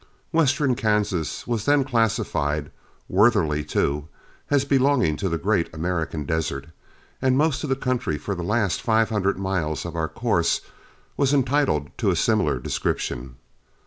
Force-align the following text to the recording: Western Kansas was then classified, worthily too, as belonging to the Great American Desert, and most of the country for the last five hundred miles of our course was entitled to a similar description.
Western 0.31 0.73
Kansas 0.73 1.45
was 1.45 1.65
then 1.65 1.83
classified, 1.83 2.71
worthily 3.07 3.63
too, 3.63 4.07
as 4.49 4.65
belonging 4.65 5.15
to 5.15 5.29
the 5.29 5.37
Great 5.37 5.71
American 5.75 6.23
Desert, 6.25 6.65
and 7.21 7.37
most 7.37 7.63
of 7.63 7.69
the 7.69 7.75
country 7.75 8.17
for 8.17 8.33
the 8.33 8.41
last 8.41 8.81
five 8.81 9.09
hundred 9.09 9.37
miles 9.37 9.85
of 9.85 9.95
our 9.95 10.09
course 10.09 10.61
was 11.17 11.35
entitled 11.35 11.95
to 11.99 12.09
a 12.09 12.15
similar 12.15 12.57
description. 12.59 13.35